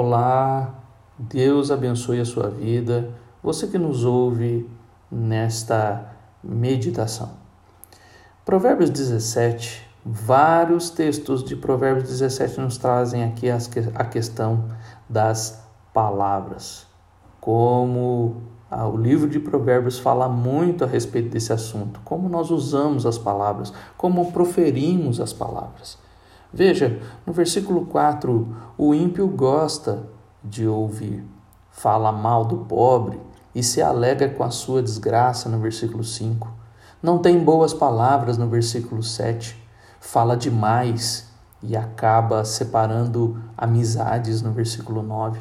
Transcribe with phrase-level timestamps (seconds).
[0.00, 0.76] Olá,
[1.18, 3.10] Deus abençoe a sua vida,
[3.42, 4.70] você que nos ouve
[5.10, 7.30] nesta meditação.
[8.44, 14.66] Provérbios 17, vários textos de Provérbios 17 nos trazem aqui a questão
[15.08, 16.86] das palavras.
[17.40, 18.36] Como
[18.70, 23.72] o livro de Provérbios fala muito a respeito desse assunto, como nós usamos as palavras,
[23.96, 25.98] como proferimos as palavras.
[26.52, 30.08] Veja, no versículo 4, o ímpio gosta
[30.42, 31.22] de ouvir,
[31.70, 33.20] fala mal do pobre
[33.54, 36.50] e se alega com a sua desgraça, no versículo 5.
[37.02, 39.62] Não tem boas palavras, no versículo 7.
[40.00, 41.28] Fala demais
[41.62, 45.38] e acaba separando amizades, no versículo 9.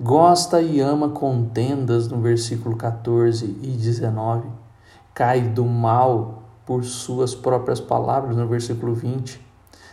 [0.00, 4.48] Gosta e ama contendas, no versículo 14 e 19.
[5.14, 9.51] Cai do mal por suas próprias palavras, no versículo 20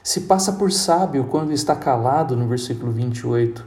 [0.10, 3.64] se passa por sábio quando está calado, no versículo 28.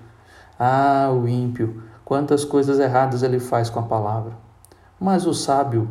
[0.58, 4.32] Ah, o ímpio, quantas coisas erradas ele faz com a palavra.
[4.98, 5.88] Mas o sábio,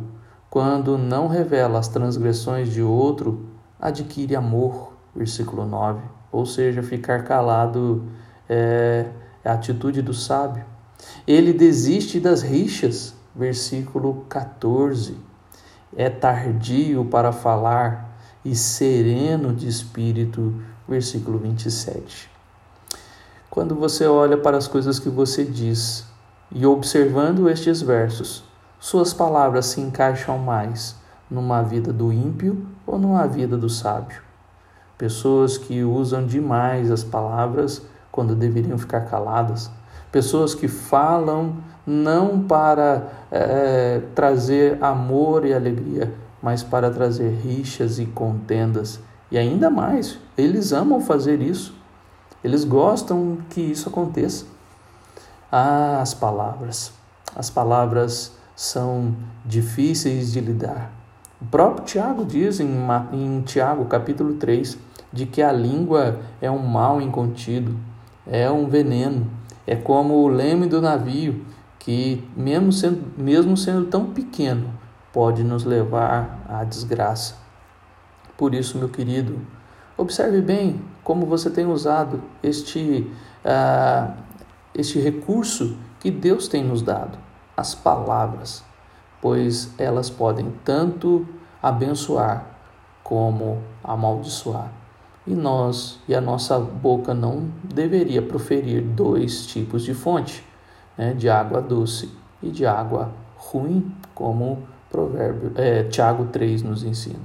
[0.50, 3.46] quando não revela as transgressões de outro,
[3.80, 4.92] adquire amor.
[5.16, 6.02] Versículo 9.
[6.30, 8.04] Ou seja, ficar calado
[8.46, 9.06] é,
[9.42, 10.66] é a atitude do sábio.
[11.26, 13.14] Ele desiste das rixas.
[13.34, 15.16] Versículo 14.
[15.96, 18.11] É tardio para falar
[18.44, 20.54] e sereno de espírito,
[20.88, 22.30] versículo 27.
[23.48, 26.06] Quando você olha para as coisas que você diz
[26.50, 28.44] e observando estes versos,
[28.80, 30.96] suas palavras se encaixam mais
[31.30, 34.20] numa vida do ímpio ou numa vida do sábio.
[34.98, 39.70] Pessoas que usam demais as palavras quando deveriam ficar caladas.
[40.10, 48.06] Pessoas que falam não para é, trazer amor e alegria, mas para trazer rixas e
[48.06, 49.00] contendas.
[49.30, 51.74] E ainda mais, eles amam fazer isso.
[52.42, 54.46] Eles gostam que isso aconteça.
[55.50, 56.92] Ah, as palavras.
[57.34, 60.90] As palavras são difíceis de lidar.
[61.40, 62.68] O próprio Tiago diz em,
[63.12, 64.78] em Tiago, capítulo 3,
[65.12, 67.76] de que a língua é um mal incontido,
[68.26, 69.26] é um veneno,
[69.66, 71.44] é como o leme do navio,
[71.78, 74.70] que mesmo sendo, mesmo sendo tão pequeno,
[75.12, 77.36] pode nos levar à desgraça.
[78.36, 79.38] Por isso, meu querido,
[79.96, 83.10] observe bem como você tem usado este,
[83.44, 84.12] uh,
[84.74, 87.18] este recurso que Deus tem nos dado,
[87.56, 88.64] as palavras,
[89.20, 91.26] pois elas podem tanto
[91.62, 92.46] abençoar
[93.04, 94.72] como amaldiçoar.
[95.24, 100.44] E nós e a nossa boca não deveria proferir dois tipos de fonte,
[100.98, 102.10] né, de água doce
[102.42, 107.18] e de água ruim, como Provérbio, é, Tiago 3 nos ensina.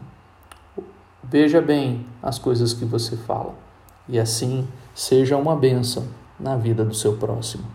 [1.22, 3.53] Veja bem as coisas que você fala,
[4.07, 6.07] e assim seja uma bênção
[6.39, 7.66] na vida do seu próximo.